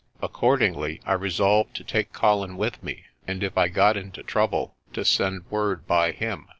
[0.19, 4.73] Ac cordingly, I resolved to take Colin with me and, if I got into trouble,
[4.93, 6.47] to send word by him.